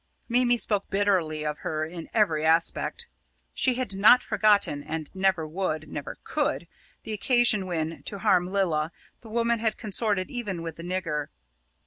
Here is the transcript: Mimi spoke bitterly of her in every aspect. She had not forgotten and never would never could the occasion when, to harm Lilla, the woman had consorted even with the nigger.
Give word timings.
Mimi 0.27 0.57
spoke 0.57 0.89
bitterly 0.89 1.45
of 1.45 1.59
her 1.59 1.85
in 1.85 2.09
every 2.11 2.43
aspect. 2.43 3.07
She 3.53 3.75
had 3.75 3.95
not 3.95 4.23
forgotten 4.23 4.81
and 4.81 5.11
never 5.13 5.47
would 5.47 5.87
never 5.87 6.17
could 6.23 6.67
the 7.03 7.13
occasion 7.13 7.67
when, 7.67 8.01
to 8.05 8.17
harm 8.17 8.47
Lilla, 8.47 8.91
the 9.19 9.29
woman 9.29 9.59
had 9.59 9.77
consorted 9.77 10.31
even 10.31 10.63
with 10.63 10.77
the 10.77 10.83
nigger. 10.83 11.27